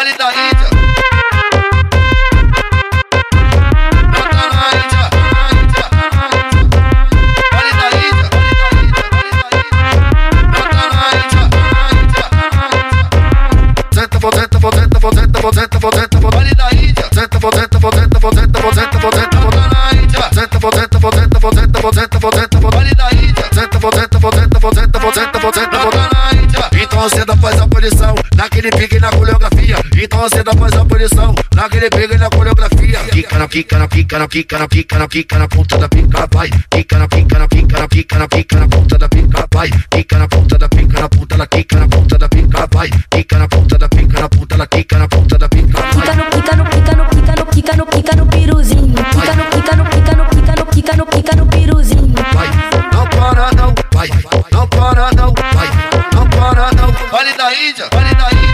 [0.00, 0.70] Vale da Índia.
[26.72, 29.79] Então senta, faz a posição, naquele pique na coreografia.
[30.02, 32.98] Então senta, faz a posição, naquele pique na coreografia.
[33.12, 36.26] Quica na pica, na pica, na pica, na pica, na pica, na ponta da pica,
[36.32, 36.48] vai.
[36.70, 39.70] Quica na pica, na pica, na pica, na pica, na ponta da pica, vai.
[39.90, 42.90] Quica na ponta da pica, na ponta da quica, na ponta da pica, vai.
[43.10, 46.24] Quica na ponta da pica, na ponta da quica, na ponta da pica, Pica no,
[46.30, 48.94] pica no, pica no, pica no, pica no, pica no piruzinho.
[48.94, 52.14] Pica no, pica no, pica no, pica no, pica no, pica no piruzinho.
[52.32, 52.48] vai.
[52.94, 54.08] Não para não, vai.
[54.50, 55.68] Não para não, vai.
[56.14, 56.90] Não para não.
[57.12, 58.49] Vale da Índia, vale da Índia.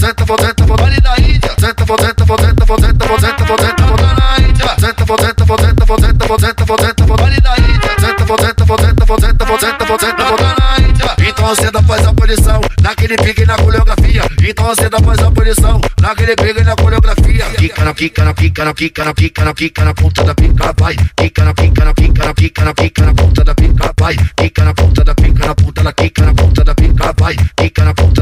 [0.00, 1.50] Senta, for, vale da Índia.
[1.58, 4.74] Senta, senta, for, senta, for, senta, for, na Índia.
[4.78, 7.90] Senta, for, senta, for, senta, for, vale da Índia.
[7.98, 11.14] Senta, senta, for, senta, for, senta, for, na Índia.
[11.28, 14.22] Então senta, faz a posição, naquele pique na coreografia.
[14.42, 17.44] Então senta, faz a posição, naquele pique na coreografia.
[17.56, 20.74] Quica na pica, na pica, na pica, na pica, na pica, na ponta da pica,
[20.78, 20.96] vai.
[21.16, 24.16] Quica na pica, na pica, na pica, na pica, na ponta da pica, vai.
[24.36, 25.84] Quica na ponta da pica, na ponta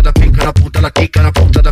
[0.02, 0.03] da
[1.24, 1.63] and I pulled the